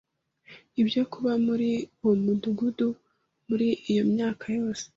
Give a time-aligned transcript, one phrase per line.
[0.81, 1.69] ibyo kuba muri
[2.01, 2.87] uwo mudugudu
[3.47, 4.85] muri iyo myaka yose